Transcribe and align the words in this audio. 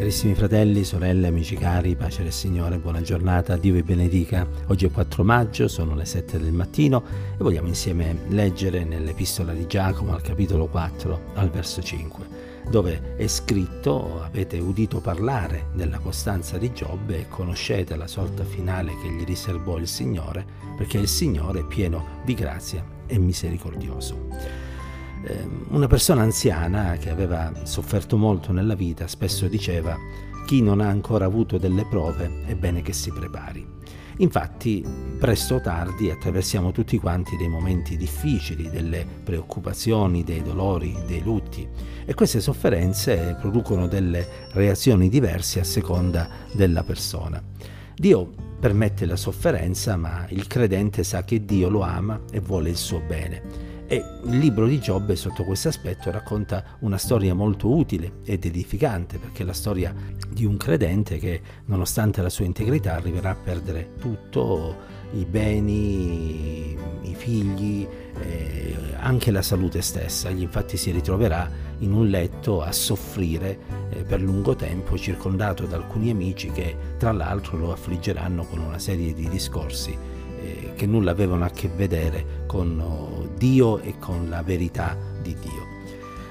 Carissimi 0.00 0.34
fratelli, 0.34 0.82
sorelle, 0.82 1.26
amici 1.26 1.56
cari, 1.56 1.94
pace 1.94 2.22
del 2.22 2.32
Signore, 2.32 2.78
buona 2.78 3.02
giornata, 3.02 3.58
Dio 3.58 3.74
vi 3.74 3.82
benedica. 3.82 4.48
Oggi 4.68 4.86
è 4.86 4.90
4 4.90 5.22
maggio, 5.22 5.68
sono 5.68 5.94
le 5.94 6.06
7 6.06 6.38
del 6.38 6.52
mattino 6.52 7.04
e 7.34 7.36
vogliamo 7.36 7.68
insieme 7.68 8.20
leggere 8.28 8.82
nell'Epistola 8.84 9.52
di 9.52 9.66
Giacomo 9.66 10.14
al 10.14 10.22
capitolo 10.22 10.68
4 10.68 11.32
al 11.34 11.50
verso 11.50 11.82
5, 11.82 12.26
dove 12.70 13.14
è 13.16 13.26
scritto, 13.26 14.22
avete 14.22 14.58
udito 14.58 15.00
parlare 15.00 15.66
della 15.74 15.98
costanza 15.98 16.56
di 16.56 16.72
Giobbe 16.72 17.18
e 17.18 17.28
conoscete 17.28 17.94
la 17.94 18.06
sorta 18.06 18.42
finale 18.42 18.94
che 19.02 19.10
gli 19.10 19.24
riservò 19.24 19.76
il 19.76 19.86
Signore, 19.86 20.46
perché 20.78 20.96
il 20.96 21.08
Signore 21.08 21.60
è 21.60 21.66
pieno 21.66 22.22
di 22.24 22.32
grazia 22.32 22.82
e 23.06 23.18
misericordioso. 23.18 24.69
Ehm, 25.22 25.66
una 25.70 25.86
persona 25.86 26.22
anziana 26.22 26.96
che 26.96 27.10
aveva 27.10 27.52
sofferto 27.64 28.16
molto 28.16 28.52
nella 28.52 28.74
vita 28.74 29.06
spesso 29.06 29.48
diceva 29.48 29.96
chi 30.46 30.62
non 30.62 30.80
ha 30.80 30.88
ancora 30.88 31.26
avuto 31.26 31.58
delle 31.58 31.84
prove 31.84 32.42
è 32.46 32.54
bene 32.54 32.82
che 32.82 32.92
si 32.92 33.12
prepari. 33.12 33.78
Infatti, 34.16 34.84
presto 35.18 35.56
o 35.56 35.60
tardi 35.60 36.10
attraversiamo 36.10 36.72
tutti 36.72 36.98
quanti 36.98 37.36
dei 37.36 37.48
momenti 37.48 37.96
difficili, 37.96 38.68
delle 38.68 39.06
preoccupazioni, 39.22 40.24
dei 40.24 40.42
dolori, 40.42 40.94
dei 41.06 41.22
lutti 41.22 41.66
e 42.04 42.14
queste 42.14 42.40
sofferenze 42.40 43.36
producono 43.40 43.86
delle 43.86 44.26
reazioni 44.52 45.08
diverse 45.08 45.60
a 45.60 45.64
seconda 45.64 46.28
della 46.52 46.82
persona. 46.82 47.42
Dio 47.94 48.30
permette 48.58 49.06
la 49.06 49.16
sofferenza, 49.16 49.96
ma 49.96 50.26
il 50.30 50.46
credente 50.46 51.02
sa 51.02 51.24
che 51.24 51.44
Dio 51.44 51.70
lo 51.70 51.80
ama 51.80 52.20
e 52.30 52.40
vuole 52.40 52.68
il 52.70 52.76
suo 52.76 53.00
bene 53.00 53.69
e 53.92 54.04
il 54.22 54.38
libro 54.38 54.68
di 54.68 54.78
Giobbe 54.78 55.16
sotto 55.16 55.42
questo 55.42 55.66
aspetto 55.66 56.12
racconta 56.12 56.62
una 56.80 56.96
storia 56.96 57.34
molto 57.34 57.74
utile 57.74 58.20
ed 58.24 58.44
edificante, 58.44 59.18
perché 59.18 59.42
è 59.42 59.44
la 59.44 59.52
storia 59.52 59.92
di 60.28 60.44
un 60.44 60.56
credente 60.56 61.18
che 61.18 61.40
nonostante 61.64 62.22
la 62.22 62.28
sua 62.28 62.44
integrità 62.44 62.94
arriverà 62.94 63.30
a 63.30 63.34
perdere 63.34 63.94
tutto, 63.98 64.76
i 65.14 65.24
beni, 65.24 66.78
i 67.02 67.14
figli, 67.16 67.84
eh, 68.22 68.76
anche 69.00 69.32
la 69.32 69.42
salute 69.42 69.82
stessa. 69.82 70.28
Egli 70.28 70.42
infatti 70.42 70.76
si 70.76 70.92
ritroverà 70.92 71.50
in 71.80 71.92
un 71.92 72.06
letto 72.06 72.62
a 72.62 72.70
soffrire 72.70 73.58
eh, 73.90 74.04
per 74.04 74.22
lungo 74.22 74.54
tempo, 74.54 74.96
circondato 74.96 75.66
da 75.66 75.74
alcuni 75.74 76.10
amici 76.10 76.52
che 76.52 76.76
tra 76.96 77.10
l'altro 77.10 77.56
lo 77.56 77.72
affliggeranno 77.72 78.44
con 78.44 78.60
una 78.60 78.78
serie 78.78 79.12
di 79.12 79.28
discorsi 79.28 80.19
eh, 80.40 80.72
che 80.74 80.86
nulla 80.86 81.10
avevano 81.10 81.44
a 81.44 81.50
che 81.50 81.68
vedere 81.68 82.44
con 82.46 82.80
oh, 82.80 83.28
Dio 83.36 83.78
e 83.78 83.98
con 83.98 84.28
la 84.28 84.42
verità 84.42 84.96
di 85.22 85.34
Dio. 85.40 85.78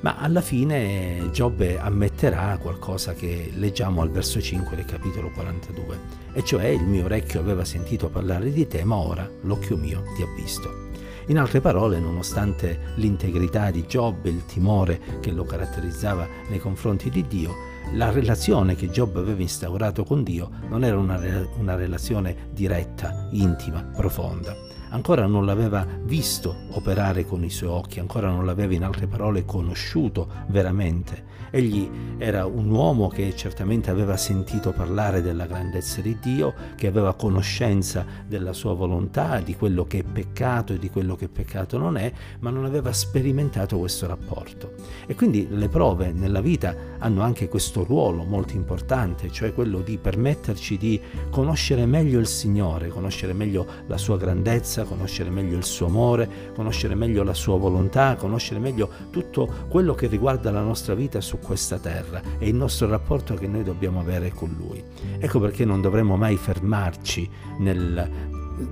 Ma 0.00 0.16
alla 0.18 0.42
fine 0.42 1.30
Giobbe 1.32 1.78
ammetterà 1.78 2.58
qualcosa 2.58 3.14
che 3.14 3.50
leggiamo 3.54 4.02
al 4.02 4.10
verso 4.10 4.38
5 4.38 4.76
del 4.76 4.84
capitolo 4.84 5.30
42, 5.30 5.98
e 6.34 6.44
cioè 6.44 6.66
il 6.66 6.82
mio 6.82 7.04
orecchio 7.04 7.40
aveva 7.40 7.64
sentito 7.64 8.10
parlare 8.10 8.52
di 8.52 8.68
te, 8.68 8.84
ma 8.84 8.96
ora 8.96 9.26
l'occhio 9.42 9.78
mio 9.78 10.02
ti 10.14 10.20
ha 10.20 10.28
visto. 10.36 10.92
In 11.28 11.38
altre 11.38 11.62
parole, 11.62 11.98
nonostante 11.98 12.92
l'integrità 12.96 13.70
di 13.70 13.86
Giobbe, 13.86 14.28
il 14.28 14.44
timore 14.44 15.00
che 15.20 15.30
lo 15.30 15.44
caratterizzava 15.44 16.28
nei 16.50 16.58
confronti 16.58 17.08
di 17.08 17.26
Dio, 17.26 17.54
la 17.92 18.10
relazione 18.10 18.74
che 18.74 18.90
Giobbe 18.90 19.20
aveva 19.20 19.42
instaurato 19.42 20.04
con 20.04 20.22
Dio 20.22 20.50
non 20.68 20.84
era 20.84 20.98
una, 20.98 21.20
una 21.58 21.74
relazione 21.76 22.48
diretta, 22.52 23.28
intima, 23.30 23.82
profonda. 23.82 24.56
Ancora 24.90 25.26
non 25.26 25.44
l'aveva 25.44 25.86
visto 26.02 26.54
operare 26.72 27.24
con 27.24 27.44
i 27.44 27.50
suoi 27.50 27.70
occhi, 27.70 28.00
ancora 28.00 28.30
non 28.30 28.46
l'aveva 28.46 28.74
in 28.74 28.84
altre 28.84 29.06
parole 29.06 29.44
conosciuto 29.44 30.28
veramente 30.48 31.33
Egli 31.50 31.88
era 32.18 32.46
un 32.46 32.70
uomo 32.70 33.08
che 33.08 33.34
certamente 33.36 33.90
aveva 33.90 34.16
sentito 34.16 34.72
parlare 34.72 35.22
della 35.22 35.46
grandezza 35.46 36.00
di 36.00 36.18
Dio, 36.20 36.54
che 36.76 36.86
aveva 36.86 37.14
conoscenza 37.14 38.04
della 38.26 38.52
sua 38.52 38.74
volontà, 38.74 39.40
di 39.40 39.54
quello 39.56 39.84
che 39.84 39.98
è 39.98 40.02
peccato 40.02 40.72
e 40.72 40.78
di 40.78 40.90
quello 40.90 41.16
che 41.16 41.28
peccato 41.28 41.78
non 41.78 41.96
è, 41.96 42.12
ma 42.40 42.50
non 42.50 42.64
aveva 42.64 42.92
sperimentato 42.92 43.78
questo 43.78 44.06
rapporto. 44.06 44.74
E 45.06 45.14
quindi 45.14 45.46
le 45.50 45.68
prove 45.68 46.12
nella 46.12 46.40
vita 46.40 46.74
hanno 46.98 47.22
anche 47.22 47.48
questo 47.48 47.84
ruolo 47.84 48.24
molto 48.24 48.54
importante, 48.54 49.30
cioè 49.30 49.52
quello 49.52 49.80
di 49.80 49.98
permetterci 49.98 50.76
di 50.76 51.00
conoscere 51.30 51.86
meglio 51.86 52.18
il 52.18 52.26
Signore, 52.26 52.88
conoscere 52.88 53.32
meglio 53.32 53.66
la 53.86 53.98
sua 53.98 54.16
grandezza, 54.16 54.84
conoscere 54.84 55.30
meglio 55.30 55.56
il 55.56 55.64
suo 55.64 55.86
amore, 55.86 56.52
conoscere 56.54 56.94
meglio 56.94 57.22
la 57.22 57.34
sua 57.34 57.58
volontà, 57.58 58.16
conoscere 58.16 58.60
meglio 58.60 58.88
tutto 59.10 59.48
quello 59.68 59.94
che 59.94 60.06
riguarda 60.06 60.50
la 60.50 60.62
nostra 60.62 60.94
vita 60.94 61.20
su 61.20 61.33
questa 61.38 61.78
terra 61.78 62.22
e 62.38 62.48
il 62.48 62.54
nostro 62.54 62.88
rapporto 62.88 63.34
che 63.34 63.46
noi 63.46 63.62
dobbiamo 63.62 64.00
avere 64.00 64.30
con 64.30 64.54
Lui. 64.58 64.82
Ecco 65.18 65.40
perché 65.40 65.64
non 65.64 65.80
dovremmo 65.80 66.16
mai 66.16 66.36
fermarci 66.36 67.28
nel, 67.58 68.10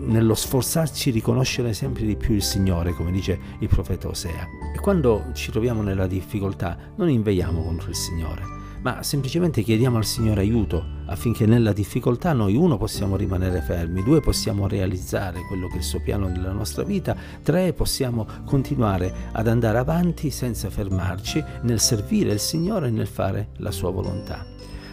nello 0.01 0.35
sforzarci 0.35 1.13
di 1.13 1.21
conoscere 1.21 1.73
sempre 1.73 2.05
di 2.05 2.17
più 2.17 2.35
il 2.35 2.43
Signore, 2.43 2.93
come 2.93 3.11
dice 3.11 3.39
il 3.59 3.69
profeta 3.69 4.09
Osea. 4.09 4.47
E 4.75 4.79
quando 4.81 5.31
ci 5.35 5.51
troviamo 5.51 5.83
nella 5.83 6.07
difficoltà, 6.07 6.77
non 6.97 7.09
inveiamo 7.09 7.63
contro 7.63 7.91
il 7.91 7.97
Signore 7.97 8.61
ma 8.83 9.03
semplicemente 9.03 9.63
chiediamo 9.63 9.97
al 9.97 10.05
Signore 10.05 10.41
aiuto 10.41 11.01
affinché 11.07 11.47
nella 11.47 11.73
difficoltà 11.73 12.33
noi 12.33 12.57
uno 12.57 12.77
possiamo 12.77 13.17
rimanere 13.17 13.61
fermi, 13.61 14.03
due 14.03 14.21
possiamo 14.21 14.67
realizzare 14.67 15.45
quello 15.47 15.69
che 15.69 15.75
è 15.75 15.79
il 15.79 15.85
suo 15.85 16.01
piano 16.01 16.27
nella 16.27 16.53
nostra 16.53 16.83
vita, 16.83 17.17
tre 17.43 17.73
possiamo 17.73 18.27
continuare 18.45 19.13
ad 19.33 19.47
andare 19.47 19.79
avanti 19.79 20.31
senza 20.31 20.69
fermarci 20.69 21.43
nel 21.63 21.81
servire 21.81 22.33
il 22.33 22.41
Signore 22.41 22.89
e 22.89 22.91
nel 22.91 23.07
fare 23.07 23.51
la 23.59 23.71
sua 23.71 23.91
volontà. 23.91 24.45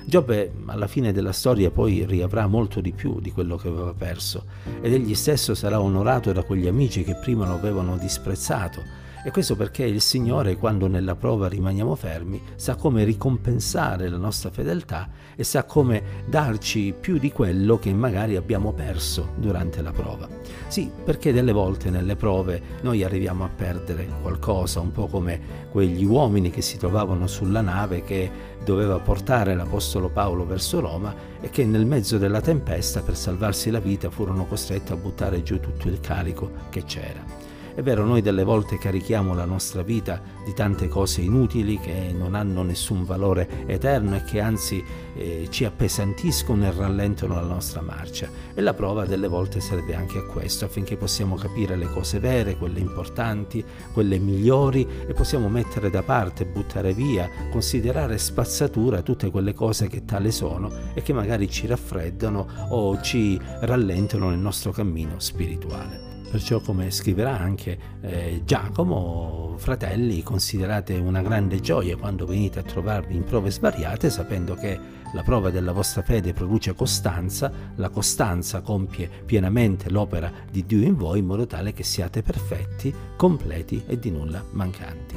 Giobbe 0.06 0.54
alla 0.66 0.88
fine 0.88 1.12
della 1.12 1.32
storia 1.32 1.70
poi 1.72 2.06
riavrà 2.06 2.48
molto 2.48 2.82
di 2.82 2.92
più 2.92 3.20
di 3.20 3.32
quello 3.32 3.58
che 3.58 3.68
aveva 3.68 3.94
perso 3.94 4.46
ed 4.82 4.94
egli 4.94 5.14
stesso 5.14 5.54
sarà 5.54 5.80
onorato 5.80 6.32
da 6.32 6.44
quegli 6.44 6.68
amici 6.68 7.04
che 7.04 7.16
prima 7.16 7.48
lo 7.48 7.54
avevano 7.54 7.98
disprezzato 7.98 8.84
e 9.24 9.31
questo 9.31 9.56
perché 9.56 9.84
il 9.84 10.02
Signore, 10.02 10.56
quando 10.56 10.88
nella 10.88 11.16
prova 11.16 11.47
rimaniamo 11.47 11.96
fermi, 11.96 12.41
sa 12.56 12.75
come 12.75 13.03
ricompensare 13.03 14.07
la 14.07 14.18
nostra 14.18 14.50
fedeltà 14.50 15.09
e 15.35 15.44
sa 15.44 15.63
come 15.66 16.02
darci 16.25 16.94
più 16.97 17.18
di 17.18 17.31
quello 17.31 17.78
che 17.78 17.94
magari 17.94 18.35
abbiamo 18.35 18.72
perso 18.72 19.34
durante 19.35 19.81
la 19.81 19.91
prova. 19.91 20.28
Sì, 20.68 20.90
perché 21.03 21.34
delle 21.34 21.52
volte 21.52 21.90
nelle 21.90 22.16
prove 22.16 22.62
noi 22.81 23.03
arriviamo 23.03 23.44
a 23.44 23.50
perdere 23.50 24.07
qualcosa, 24.22 24.80
un 24.80 24.91
po' 24.91 25.07
come 25.07 25.68
quegli 25.69 26.06
uomini 26.06 26.50
che 26.50 26.62
si 26.62 26.78
trovavano 26.78 27.28
sulla 27.28 27.62
nave 27.62 28.03
che 28.03 28.31
doveva 28.63 29.00
portare 29.00 29.56
l'Apostolo 29.56 30.09
Paolo 30.09 30.46
verso 30.46 30.80
Roma 30.80 31.13
e 31.41 31.50
che 31.50 31.66
nel 31.66 31.86
mezzo 31.86 32.18
della 32.18 32.41
tempesta 32.41 33.01
per 33.01 33.16
salvarsi 33.16 33.69
la 33.69 33.80
vita 33.80 34.09
furono 34.09 34.46
costretti 34.46 34.91
a 34.91 34.96
buttare 34.96 35.44
giù 35.44 35.59
tutto 35.59 35.88
il 35.88 36.00
carico 36.00 36.51
che 36.69 36.84
c'era. 36.84 37.47
È 37.80 37.82
vero, 37.82 38.04
noi 38.04 38.22
delle 38.22 38.44
volte 38.44 38.78
carichiamo 38.78 39.34
la 39.34 39.46
nostra 39.46 39.84
vita 39.84 40.22
di 40.44 40.52
tante 40.54 40.90
cose 40.90 41.22
inutili 41.22 41.80
che 41.80 42.14
non 42.14 42.36
hanno 42.36 42.62
nessun 42.62 43.06
valore 43.06 43.66
eterno 43.68 44.18
e 44.18 44.24
che 44.26 44.42
anzi 44.42 44.84
eh, 45.16 45.48
ci 45.50 45.64
appesantiscono 45.64 46.66
e 46.66 46.72
rallentano 46.72 47.36
la 47.36 47.48
nostra 47.48 47.80
marcia. 47.80 48.28
E 48.54 48.60
la 48.60 48.74
prova 48.74 49.06
delle 49.06 49.30
volte 49.30 49.62
serve 49.62 49.96
anche 49.96 50.18
a 50.18 50.24
questo, 50.24 50.66
affinché 50.66 50.98
possiamo 50.98 51.36
capire 51.36 51.78
le 51.78 51.90
cose 51.90 52.20
vere, 52.20 52.58
quelle 52.58 52.82
importanti, 52.82 53.64
quelle 53.94 54.20
migliori 54.20 54.86
e 55.08 55.14
possiamo 55.14 55.48
mettere 55.48 55.90
da 55.90 56.04
parte, 56.04 56.46
buttare 56.46 56.92
via, 56.92 57.30
considerare 57.50 58.18
spazzatura 58.18 59.02
tutte 59.04 59.32
quelle 59.32 59.54
cose 59.54 59.88
che 59.88 60.04
tale 60.04 60.32
sono 60.32 60.70
e 60.94 61.02
che 61.02 61.14
magari 61.14 61.50
ci 61.50 61.66
raffreddano 61.66 62.46
o 62.72 63.00
ci 63.00 63.40
rallentano 63.62 64.32
nel 64.32 64.40
nostro 64.40 64.72
cammino 64.72 65.18
spirituale. 65.20 66.09
Perciò, 66.30 66.60
come 66.60 66.92
scriverà 66.92 67.40
anche 67.40 67.78
eh, 68.02 68.42
Giacomo, 68.46 69.56
fratelli, 69.58 70.22
considerate 70.22 70.96
una 70.96 71.24
grande 71.24 71.60
gioia 71.60 71.98
quando 71.98 72.28
venite 72.28 72.60
a 72.60 72.64
trovarvi 72.64 73.16
in 73.16 73.24
prove 73.24 73.50
svariate, 73.50 74.12
sapendo 74.12 74.54
che 74.54 74.80
la 75.14 75.24
prova 75.24 75.50
della 75.50 75.72
vostra 75.72 76.04
fede 76.04 76.34
produce 76.34 76.76
costanza, 76.76 77.52
la 77.78 77.90
costanza 77.90 78.62
compie 78.62 79.10
pienamente 79.26 79.90
l'opera 79.90 80.31
di 80.52 80.64
Dio 80.68 80.86
in 80.86 80.96
voi, 80.96 81.18
in 81.18 81.26
modo 81.26 81.48
tale 81.48 81.74
che 81.74 81.81
siate 81.84 82.22
perfetti, 82.22 82.94
completi 83.16 83.84
e 83.88 83.98
di 83.98 84.12
nulla 84.12 84.44
mancanti. 84.52 85.16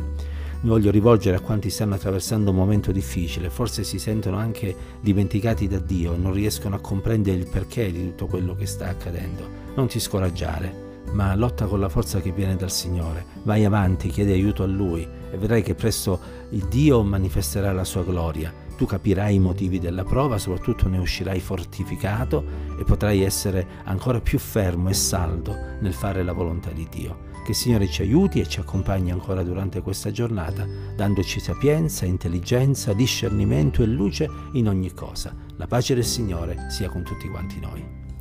Mi 0.63 0.71
voglio 0.71 0.91
rivolgere 0.91 1.37
a 1.37 1.41
quanti 1.41 1.69
stanno 1.69 1.97
attraversando 1.97 2.51
un 2.51 2.57
momento 2.57 2.91
difficile, 2.91 3.51
forse 3.51 3.85
si 3.85 3.99
sentono 3.99 4.39
anche 4.39 4.75
dimenticati 5.01 5.69
da 5.69 5.79
Dio, 5.79 6.17
non 6.17 6.33
riescono 6.33 6.77
a 6.77 6.81
comprendere 6.81 7.37
il 7.37 7.49
perché 7.49 7.93
di 7.93 8.03
tutto 8.07 8.29
quello 8.29 8.55
che 8.55 8.65
sta 8.65 8.89
accadendo. 8.89 9.47
Non 9.75 9.89
ti 9.89 10.01
scoraggiare 10.01 10.92
ma 11.13 11.35
lotta 11.35 11.67
con 11.67 11.81
la 11.81 11.89
forza 11.89 12.21
che 12.21 12.33
viene 12.33 12.57
dal 12.57 12.71
Signore. 12.71 13.25
Vai 13.43 13.65
avanti, 13.65 14.09
chiedi 14.09 14.33
aiuto 14.33 14.63
a 14.63 14.67
Lui 14.67 15.07
e 15.31 15.37
vedrai 15.37 15.63
che 15.63 15.75
presto 15.75 16.19
il 16.51 16.65
Dio 16.67 17.03
manifesterà 17.03 17.73
la 17.73 17.85
sua 17.85 18.03
gloria. 18.03 18.53
Tu 18.77 18.87
capirai 18.87 19.35
i 19.35 19.39
motivi 19.39 19.79
della 19.79 20.05
prova, 20.05 20.39
soprattutto 20.39 20.89
ne 20.89 20.99
uscirai 20.99 21.41
fortificato 21.41 22.45
e 22.79 22.85
potrai 22.85 23.23
essere 23.23 23.67
ancora 23.85 24.21
più 24.21 24.39
fermo 24.39 24.89
e 24.89 24.95
saldo 24.95 25.55
nel 25.81 25.93
fare 25.93 26.23
la 26.23 26.33
volontà 26.33 26.71
di 26.71 26.89
Dio. 26.91 27.31
Che 27.45 27.51
il 27.51 27.57
Signore 27.57 27.89
ci 27.89 28.03
aiuti 28.03 28.41
e 28.41 28.49
ci 28.49 28.61
accompagni 28.61 29.11
ancora 29.11 29.43
durante 29.43 29.83
questa 29.83 30.11
giornata, 30.11 30.67
dandoci 30.97 31.41
sapienza, 31.41 32.07
intelligenza, 32.07 32.93
discernimento 32.93 33.83
e 33.83 33.87
luce 33.87 34.29
in 34.53 34.69
ogni 34.69 34.93
cosa. 34.95 35.35
La 35.57 35.67
pace 35.67 35.95
del 35.95 36.05
Signore 36.05 36.67
sia 36.71 36.89
con 36.89 37.03
tutti 37.03 37.29
quanti 37.29 37.59
noi. 37.61 38.12